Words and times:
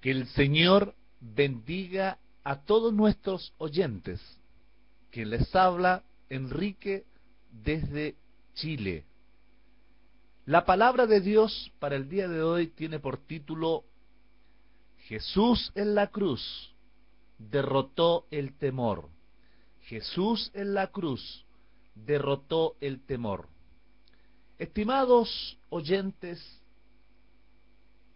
Que 0.00 0.10
el 0.10 0.26
Señor 0.28 0.94
bendiga 1.20 2.18
a 2.44 2.60
todos 2.62 2.92
nuestros 2.92 3.52
oyentes. 3.58 4.20
Quien 5.10 5.30
les 5.30 5.54
habla, 5.54 6.04
Enrique, 6.28 7.04
desde 7.50 8.16
Chile. 8.54 9.04
La 10.44 10.64
palabra 10.64 11.06
de 11.06 11.20
Dios 11.20 11.72
para 11.78 11.96
el 11.96 12.08
día 12.08 12.28
de 12.28 12.42
hoy 12.42 12.68
tiene 12.68 13.00
por 13.00 13.18
título 13.18 13.84
Jesús 15.08 15.72
en 15.74 15.94
la 15.94 16.08
cruz 16.08 16.74
derrotó 17.38 18.26
el 18.30 18.56
temor. 18.56 19.08
Jesús 19.82 20.50
en 20.54 20.74
la 20.74 20.88
cruz 20.88 21.44
derrotó 21.94 22.76
el 22.80 23.04
temor. 23.04 23.48
Estimados 24.58 25.58
oyentes, 25.68 26.40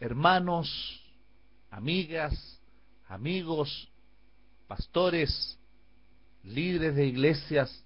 hermanos, 0.00 0.68
amigas, 1.72 2.60
amigos, 3.08 3.90
pastores, 4.68 5.58
líderes 6.44 6.94
de 6.94 7.06
iglesias, 7.06 7.84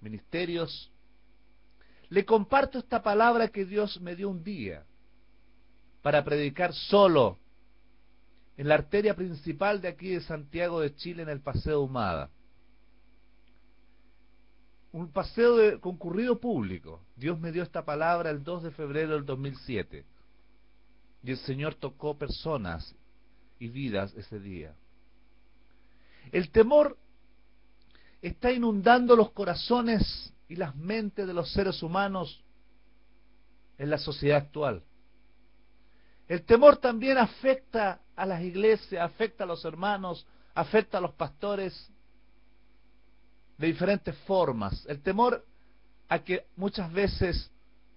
ministerios, 0.00 0.90
le 2.08 2.24
comparto 2.24 2.78
esta 2.78 3.02
palabra 3.02 3.48
que 3.48 3.64
Dios 3.64 4.00
me 4.00 4.14
dio 4.14 4.30
un 4.30 4.44
día 4.44 4.86
para 6.00 6.24
predicar 6.24 6.72
solo 6.72 7.38
en 8.56 8.68
la 8.68 8.76
arteria 8.76 9.16
principal 9.16 9.80
de 9.80 9.88
aquí 9.88 10.10
de 10.10 10.20
Santiago 10.20 10.80
de 10.80 10.94
Chile 10.94 11.24
en 11.24 11.28
el 11.28 11.40
Paseo 11.40 11.80
Humada. 11.80 12.30
Un 14.92 15.10
paseo 15.10 15.56
de 15.56 15.80
concurrido 15.80 16.38
público. 16.38 17.02
Dios 17.16 17.40
me 17.40 17.50
dio 17.50 17.64
esta 17.64 17.84
palabra 17.84 18.30
el 18.30 18.44
2 18.44 18.62
de 18.62 18.70
febrero 18.70 19.14
del 19.14 19.24
2007. 19.24 20.04
Y 21.24 21.30
el 21.32 21.38
Señor 21.38 21.74
tocó 21.74 22.16
personas 22.16 22.94
y 23.58 23.68
vidas 23.68 24.14
ese 24.14 24.38
día. 24.40 24.74
El 26.32 26.50
temor 26.50 26.96
está 28.22 28.50
inundando 28.52 29.16
los 29.16 29.30
corazones 29.32 30.32
y 30.48 30.56
las 30.56 30.74
mentes 30.76 31.26
de 31.26 31.34
los 31.34 31.52
seres 31.52 31.82
humanos 31.82 32.42
en 33.78 33.90
la 33.90 33.98
sociedad 33.98 34.38
actual. 34.38 34.82
El 36.28 36.42
temor 36.44 36.78
también 36.78 37.18
afecta 37.18 38.00
a 38.16 38.24
las 38.24 38.42
iglesias, 38.42 39.02
afecta 39.02 39.44
a 39.44 39.46
los 39.46 39.64
hermanos, 39.64 40.26
afecta 40.54 40.98
a 40.98 41.00
los 41.00 41.12
pastores 41.12 41.90
de 43.58 43.66
diferentes 43.66 44.16
formas. 44.18 44.84
El 44.86 45.00
temor 45.02 45.44
a 46.08 46.20
que 46.20 46.46
muchas 46.56 46.92
veces 46.92 47.50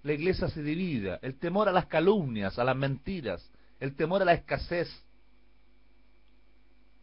la 0.04 0.14
iglesia 0.14 0.50
se 0.50 0.62
divida, 0.62 1.20
el 1.22 1.38
temor 1.38 1.70
a 1.70 1.72
las 1.72 1.86
calumnias, 1.88 2.58
a 2.60 2.64
las 2.64 2.76
mentiras, 2.76 3.50
el 3.80 3.96
temor 3.96 4.22
a 4.22 4.26
la 4.26 4.34
escasez, 4.34 4.90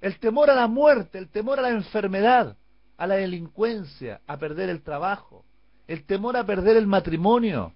el 0.05 0.19
temor 0.19 0.51
a 0.51 0.55
la 0.55 0.67
muerte, 0.67 1.17
el 1.17 1.31
temor 1.31 1.59
a 1.59 1.63
la 1.63 1.71
enfermedad, 1.71 2.59
a 2.99 3.07
la 3.07 3.15
delincuencia, 3.15 4.21
a 4.27 4.37
perder 4.37 4.69
el 4.69 4.83
trabajo, 4.83 5.47
el 5.87 6.05
temor 6.05 6.37
a 6.37 6.45
perder 6.45 6.77
el 6.77 6.87
matrimonio, 6.87 7.73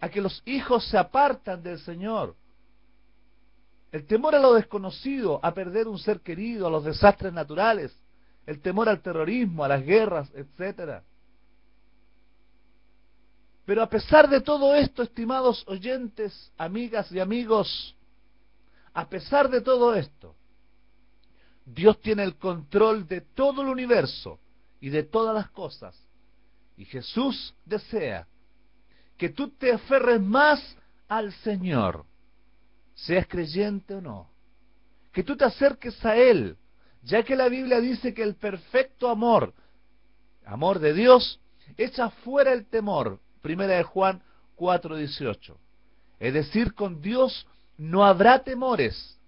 a 0.00 0.08
que 0.08 0.22
los 0.22 0.42
hijos 0.46 0.88
se 0.88 0.96
apartan 0.96 1.62
del 1.62 1.78
Señor, 1.80 2.34
el 3.92 4.06
temor 4.06 4.34
a 4.34 4.38
lo 4.38 4.54
desconocido, 4.54 5.38
a 5.42 5.52
perder 5.52 5.86
un 5.86 5.98
ser 5.98 6.20
querido, 6.20 6.66
a 6.66 6.70
los 6.70 6.82
desastres 6.82 7.30
naturales, 7.30 7.94
el 8.46 8.62
temor 8.62 8.88
al 8.88 9.02
terrorismo, 9.02 9.64
a 9.64 9.68
las 9.68 9.84
guerras, 9.84 10.30
etcétera. 10.34 11.04
Pero 13.66 13.82
a 13.82 13.90
pesar 13.90 14.30
de 14.30 14.40
todo 14.40 14.74
esto, 14.74 15.02
estimados 15.02 15.62
oyentes, 15.68 16.50
amigas 16.56 17.12
y 17.12 17.20
amigos, 17.20 17.94
a 18.94 19.06
pesar 19.10 19.50
de 19.50 19.60
todo 19.60 19.94
esto, 19.94 20.36
Dios 21.74 22.00
tiene 22.00 22.22
el 22.22 22.36
control 22.36 23.06
de 23.06 23.22
todo 23.22 23.62
el 23.62 23.68
universo 23.68 24.38
y 24.80 24.90
de 24.90 25.04
todas 25.04 25.34
las 25.34 25.50
cosas. 25.50 25.96
Y 26.76 26.84
Jesús 26.84 27.54
desea 27.64 28.26
que 29.16 29.30
tú 29.30 29.48
te 29.50 29.72
aferres 29.72 30.20
más 30.20 30.76
al 31.08 31.32
Señor, 31.32 32.04
seas 32.94 33.26
creyente 33.26 33.94
o 33.94 34.00
no. 34.00 34.30
Que 35.12 35.22
tú 35.22 35.36
te 35.36 35.44
acerques 35.44 36.04
a 36.04 36.16
Él, 36.16 36.56
ya 37.02 37.22
que 37.22 37.36
la 37.36 37.48
Biblia 37.48 37.80
dice 37.80 38.12
que 38.12 38.22
el 38.22 38.34
perfecto 38.34 39.08
amor, 39.08 39.54
amor 40.44 40.78
de 40.78 40.92
Dios, 40.92 41.40
echa 41.76 42.10
fuera 42.10 42.52
el 42.52 42.66
temor. 42.66 43.20
Primera 43.40 43.76
de 43.76 43.82
Juan 43.82 44.22
4:18. 44.56 45.56
Es 46.18 46.34
decir, 46.34 46.74
con 46.74 47.00
Dios 47.00 47.46
no 47.76 48.04
habrá 48.04 48.42
temores, 48.44 49.18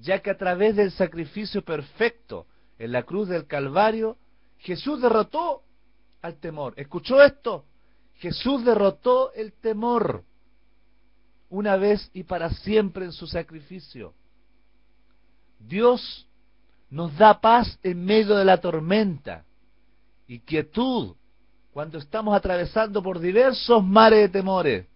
ya 0.00 0.20
que 0.20 0.30
a 0.30 0.36
través 0.36 0.76
del 0.76 0.90
sacrificio 0.92 1.62
perfecto 1.62 2.46
en 2.78 2.92
la 2.92 3.02
cruz 3.02 3.28
del 3.28 3.46
Calvario, 3.46 4.16
Jesús 4.58 5.00
derrotó 5.00 5.62
al 6.22 6.36
temor. 6.36 6.74
¿Escuchó 6.76 7.22
esto? 7.22 7.64
Jesús 8.14 8.64
derrotó 8.64 9.32
el 9.34 9.52
temor 9.52 10.24
una 11.50 11.76
vez 11.76 12.10
y 12.12 12.24
para 12.24 12.50
siempre 12.50 13.04
en 13.04 13.12
su 13.12 13.26
sacrificio. 13.26 14.14
Dios 15.58 16.28
nos 16.90 17.16
da 17.16 17.40
paz 17.40 17.78
en 17.82 18.04
medio 18.04 18.36
de 18.36 18.44
la 18.44 18.60
tormenta 18.60 19.44
y 20.26 20.40
quietud 20.40 21.16
cuando 21.72 21.98
estamos 21.98 22.36
atravesando 22.36 23.02
por 23.02 23.18
diversos 23.18 23.84
mares 23.84 24.20
de 24.20 24.28
temores. 24.28 24.86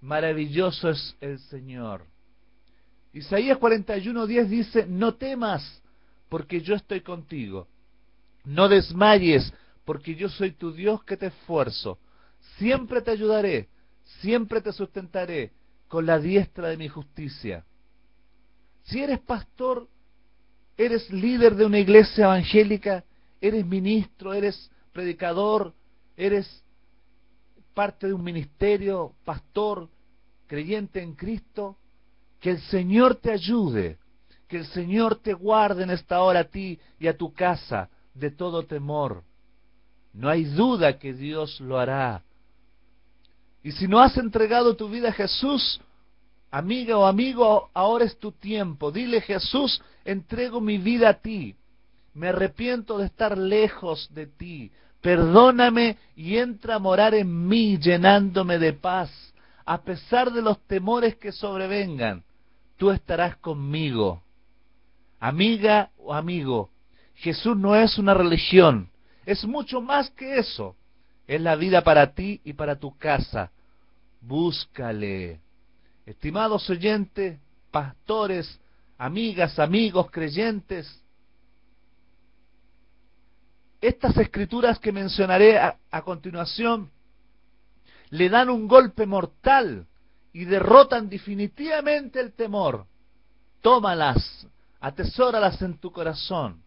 Maravilloso 0.00 0.90
es 0.90 1.16
el 1.20 1.38
Señor. 1.38 2.13
Isaías 3.14 3.58
41:10 3.58 4.48
dice, 4.48 4.86
no 4.86 5.14
temas, 5.14 5.82
porque 6.28 6.60
yo 6.60 6.74
estoy 6.74 7.00
contigo. 7.00 7.68
No 8.44 8.68
desmayes, 8.68 9.54
porque 9.84 10.16
yo 10.16 10.28
soy 10.28 10.50
tu 10.50 10.72
Dios 10.72 11.02
que 11.04 11.16
te 11.16 11.26
esfuerzo. 11.26 11.98
Siempre 12.58 13.00
te 13.00 13.12
ayudaré, 13.12 13.68
siempre 14.20 14.60
te 14.60 14.72
sustentaré 14.72 15.52
con 15.86 16.06
la 16.06 16.18
diestra 16.18 16.68
de 16.68 16.76
mi 16.76 16.88
justicia. 16.88 17.64
Si 18.82 19.00
eres 19.00 19.20
pastor, 19.20 19.88
eres 20.76 21.08
líder 21.10 21.54
de 21.54 21.66
una 21.66 21.78
iglesia 21.78 22.24
evangélica, 22.24 23.04
eres 23.40 23.64
ministro, 23.64 24.34
eres 24.34 24.70
predicador, 24.92 25.72
eres 26.16 26.64
parte 27.74 28.08
de 28.08 28.12
un 28.12 28.24
ministerio, 28.24 29.14
pastor, 29.24 29.88
creyente 30.48 31.00
en 31.00 31.14
Cristo, 31.14 31.78
que 32.44 32.50
el 32.50 32.60
Señor 32.60 33.14
te 33.14 33.32
ayude, 33.32 33.96
que 34.46 34.58
el 34.58 34.66
Señor 34.66 35.16
te 35.16 35.32
guarde 35.32 35.84
en 35.84 35.88
esta 35.88 36.20
hora 36.20 36.40
a 36.40 36.44
ti 36.44 36.78
y 37.00 37.06
a 37.06 37.16
tu 37.16 37.32
casa 37.32 37.88
de 38.12 38.30
todo 38.30 38.64
temor. 38.64 39.22
No 40.12 40.28
hay 40.28 40.44
duda 40.44 40.98
que 40.98 41.14
Dios 41.14 41.58
lo 41.58 41.78
hará. 41.78 42.22
Y 43.62 43.72
si 43.72 43.88
no 43.88 43.98
has 43.98 44.18
entregado 44.18 44.76
tu 44.76 44.90
vida 44.90 45.08
a 45.08 45.12
Jesús, 45.12 45.80
amiga 46.50 46.98
o 46.98 47.06
amigo, 47.06 47.70
ahora 47.72 48.04
es 48.04 48.18
tu 48.18 48.30
tiempo. 48.30 48.92
Dile, 48.92 49.22
Jesús, 49.22 49.80
entrego 50.04 50.60
mi 50.60 50.76
vida 50.76 51.08
a 51.08 51.14
ti. 51.14 51.56
Me 52.12 52.28
arrepiento 52.28 52.98
de 52.98 53.06
estar 53.06 53.38
lejos 53.38 54.10
de 54.12 54.26
ti. 54.26 54.70
Perdóname 55.00 55.96
y 56.14 56.36
entra 56.36 56.74
a 56.74 56.78
morar 56.78 57.14
en 57.14 57.48
mí 57.48 57.78
llenándome 57.78 58.58
de 58.58 58.74
paz. 58.74 59.10
A 59.64 59.80
pesar 59.80 60.30
de 60.30 60.42
los 60.42 60.60
temores 60.66 61.16
que 61.16 61.32
sobrevengan, 61.32 62.22
tú 62.84 62.90
estarás 62.90 63.38
conmigo. 63.38 64.22
Amiga 65.18 65.90
o 65.96 66.12
amigo, 66.12 66.68
Jesús 67.14 67.56
no 67.56 67.74
es 67.74 67.96
una 67.96 68.12
religión, 68.12 68.90
es 69.24 69.42
mucho 69.46 69.80
más 69.80 70.10
que 70.10 70.36
eso. 70.36 70.76
Es 71.26 71.40
la 71.40 71.56
vida 71.56 71.82
para 71.82 72.12
ti 72.12 72.42
y 72.44 72.52
para 72.52 72.78
tu 72.78 72.94
casa 72.98 73.50
búscale. 74.20 75.40
Estimados 76.04 76.68
oyentes, 76.68 77.40
pastores, 77.70 78.60
amigas, 78.98 79.58
amigos, 79.58 80.10
creyentes, 80.10 81.02
estas 83.80 84.14
escrituras 84.18 84.78
que 84.78 84.92
mencionaré 84.92 85.56
a, 85.56 85.78
a, 85.90 86.02
continuación 86.02 86.90
le 88.10 88.28
dan 88.28 88.50
un 88.50 88.68
golpe 88.68 89.06
mortal 89.06 89.86
y 90.34 90.44
derrotan 90.44 91.08
definitivamente 91.08 92.20
el 92.20 92.32
temor. 92.32 92.86
Tómalas, 93.62 94.46
atesóralas 94.80 95.62
en 95.62 95.78
tu 95.78 95.92
corazón. 95.92 96.60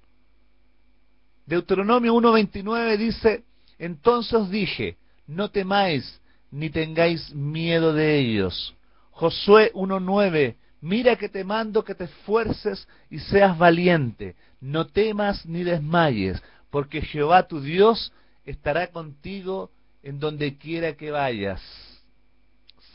Deuteronomio 1.46 2.16
1.29 2.16 2.98
dice, 2.98 3.44
entonces 3.78 4.50
dije, 4.50 4.98
no 5.28 5.52
temáis, 5.52 6.20
ni 6.50 6.70
tengáis 6.70 7.34
miedo 7.36 7.94
de 7.94 8.18
ellos. 8.18 8.74
Josué 9.12 9.72
1.9, 9.74 10.56
mira 10.82 11.18
que 11.18 11.28
te 11.28 11.44
mando 11.44 11.84
que 11.84 11.94
te 11.94 12.06
esfuerces 12.06 12.88
y 13.10 13.20
seas 13.20 13.58
valiente, 13.58 14.36
no 14.62 14.88
temas 14.88 15.46
ni 15.46 15.64
desmayes, 15.64 16.42
porque 16.70 17.02
Jehová 17.02 17.48
tu 17.48 17.60
Dios 17.60 18.14
estará 18.46 18.88
contigo 18.88 19.72
en 20.04 20.20
donde 20.20 20.58
quiera 20.58 20.96
que 20.96 21.12
vayas. 21.12 21.62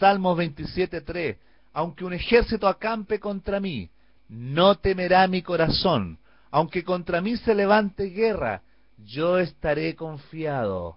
Salmos 0.03 0.37
27.3, 0.37 1.37
aunque 1.75 2.05
un 2.05 2.13
ejército 2.13 2.67
acampe 2.67 3.21
contra 3.21 3.61
mí, 3.61 3.89
no 4.29 4.75
temerá 4.75 5.29
mi 5.29 5.43
corazón, 5.43 6.19
aunque 6.51 6.83
contra 6.83 7.21
mí 7.21 7.37
se 7.37 7.55
levante 7.55 8.07
guerra, 8.07 8.63
yo 8.99 9.39
estaré 9.39 9.95
confiado. 9.95 10.97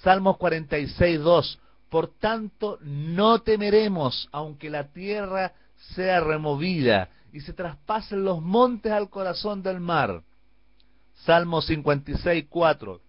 Salmos 0.00 0.38
46, 0.38 1.20
2. 1.20 1.60
Por 1.90 2.18
tanto, 2.18 2.78
no 2.80 3.42
temeremos, 3.42 4.26
aunque 4.32 4.70
la 4.70 4.90
tierra 4.90 5.52
sea 5.94 6.20
removida 6.20 7.10
y 7.30 7.40
se 7.40 7.52
traspasen 7.52 8.24
los 8.24 8.40
montes 8.40 8.90
al 8.90 9.10
corazón 9.10 9.62
del 9.62 9.80
mar. 9.80 10.22
Salmo 11.26 11.60
56, 11.60 12.46
4. 12.48 13.02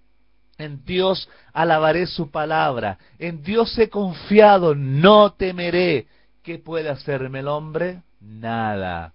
En 0.58 0.86
Dios 0.86 1.28
alabaré 1.52 2.06
su 2.06 2.30
palabra, 2.30 2.98
en 3.18 3.44
Dios 3.44 3.78
he 3.80 3.90
confiado, 3.90 4.76
no 4.76 5.34
temeré. 5.34 6.08
¿Qué 6.44 6.60
puede 6.60 6.90
hacerme 6.90 7.40
el 7.40 7.48
hombre? 7.48 8.04
Nada. 8.20 9.14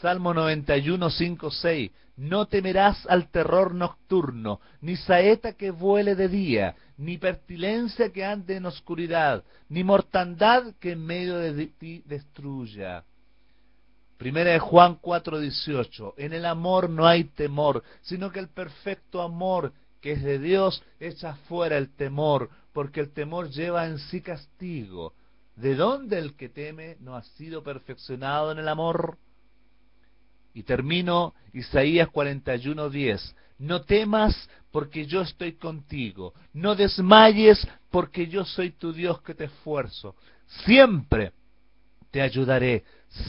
Salmo 0.00 0.32
91, 0.32 1.10
5, 1.10 1.50
6. 1.50 1.90
No 2.16 2.46
temerás 2.46 3.06
al 3.06 3.30
terror 3.30 3.74
nocturno, 3.74 4.60
ni 4.82 4.96
saeta 4.96 5.54
que 5.54 5.70
vuele 5.70 6.14
de 6.14 6.28
día, 6.28 6.76
ni 6.98 7.16
pertilencia 7.16 8.12
que 8.12 8.24
ande 8.24 8.56
en 8.56 8.66
oscuridad, 8.66 9.42
ni 9.68 9.82
mortandad 9.84 10.74
que 10.78 10.92
en 10.92 11.04
medio 11.04 11.38
de 11.38 11.66
ti 11.66 12.02
destruya. 12.04 13.04
Primera 14.20 14.50
de 14.50 14.58
Juan 14.58 14.98
4:18. 15.00 16.12
En 16.18 16.34
el 16.34 16.44
amor 16.44 16.90
no 16.90 17.06
hay 17.06 17.24
temor, 17.24 17.82
sino 18.02 18.30
que 18.30 18.38
el 18.38 18.50
perfecto 18.50 19.22
amor 19.22 19.72
que 20.02 20.12
es 20.12 20.22
de 20.22 20.38
Dios 20.38 20.82
echa 20.98 21.36
fuera 21.48 21.78
el 21.78 21.96
temor, 21.96 22.50
porque 22.74 23.00
el 23.00 23.14
temor 23.14 23.48
lleva 23.48 23.86
en 23.86 23.98
sí 23.98 24.20
castigo. 24.20 25.14
¿De 25.56 25.74
dónde 25.74 26.18
el 26.18 26.36
que 26.36 26.50
teme 26.50 26.98
no 27.00 27.16
ha 27.16 27.22
sido 27.22 27.62
perfeccionado 27.62 28.52
en 28.52 28.58
el 28.58 28.68
amor? 28.68 29.16
Y 30.52 30.64
termino 30.64 31.32
Isaías 31.54 32.10
41:10. 32.10 33.34
No 33.56 33.80
temas 33.84 34.50
porque 34.70 35.06
yo 35.06 35.22
estoy 35.22 35.54
contigo. 35.54 36.34
No 36.52 36.74
desmayes 36.74 37.66
porque 37.90 38.26
yo 38.26 38.44
soy 38.44 38.72
tu 38.72 38.92
Dios 38.92 39.22
que 39.22 39.34
te 39.34 39.44
esfuerzo. 39.44 40.14
Siempre 40.66 41.32
te 42.10 42.22
ayudaré 42.22 42.84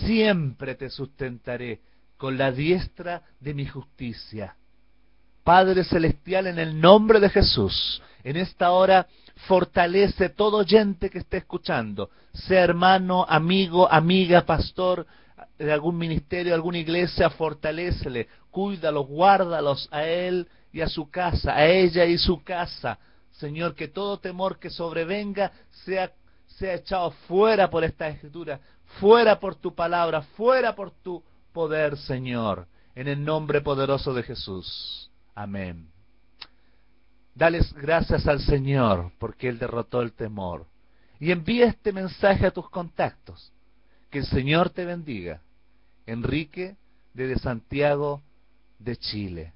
siempre 0.06 0.76
te 0.76 0.90
sustentaré 0.90 1.82
con 2.18 2.38
la 2.38 2.52
diestra 2.52 3.24
de 3.40 3.54
mi 3.54 3.66
justicia. 3.66 4.56
Padre 5.44 5.84
Celestial, 5.84 6.48
en 6.48 6.60
el 6.60 6.80
nombre 6.80 7.20
de 7.20 7.30
Jesús, 7.30 8.02
en 8.24 8.38
esta 8.38 8.72
hora 8.72 9.08
fortalece 9.48 10.30
todo 10.30 10.58
oyente 10.58 11.10
que 11.10 11.18
esté 11.18 11.38
escuchando, 11.38 12.12
sea 12.32 12.64
hermano, 12.64 13.26
amigo, 13.28 13.92
amiga, 13.92 14.46
pastor 14.46 15.08
de 15.58 15.72
algún 15.72 15.98
ministerio, 15.98 16.54
alguna 16.54 16.78
iglesia, 16.78 17.32
fortalecele, 17.32 18.28
cuídalos, 18.52 19.08
guárdalos 19.08 19.90
a 19.92 20.06
él 20.06 20.48
y 20.72 20.82
a 20.82 20.88
su 20.88 21.10
casa, 21.10 21.56
a 21.56 21.66
ella 21.66 22.06
y 22.06 22.20
su 22.20 22.44
casa. 22.44 23.00
Señor, 23.32 23.74
que 23.74 23.88
todo 23.88 24.20
temor 24.20 24.60
que 24.60 24.70
sobrevenga 24.70 25.52
sea, 25.86 26.12
sea 26.62 26.76
echado 26.76 27.10
fuera 27.28 27.72
por 27.72 27.84
esta 27.84 28.08
escritura, 28.08 28.60
fuera 29.00 29.40
por 29.40 29.56
tu 29.56 29.74
palabra, 29.74 30.22
fuera 30.22 30.76
por 30.76 30.92
tu 30.92 31.24
poder, 31.52 31.98
Señor, 31.98 32.68
en 32.94 33.08
el 33.08 33.26
nombre 33.26 33.62
poderoso 33.62 34.14
de 34.14 34.22
Jesús. 34.22 35.10
Amén. 35.34 35.90
Dales 37.34 37.74
gracias 37.74 38.28
al 38.28 38.42
Señor 38.42 39.12
porque 39.18 39.50
Él 39.50 39.58
derrotó 39.58 40.02
el 40.02 40.14
temor. 40.14 40.68
Y 41.20 41.32
envía 41.32 41.66
este 41.66 41.92
mensaje 41.92 42.46
a 42.46 42.52
tus 42.52 42.70
contactos. 42.70 43.52
Que 44.12 44.20
el 44.20 44.26
Señor 44.26 44.70
te 44.70 44.86
bendiga. 44.86 45.42
Enrique 46.06 46.76
de 47.16 47.36
Santiago 47.40 48.22
de 48.78 48.98
Chile. 48.98 49.54